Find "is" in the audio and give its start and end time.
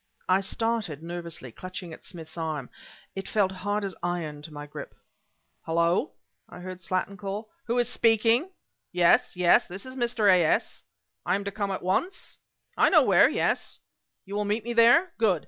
7.77-7.87, 9.85-9.95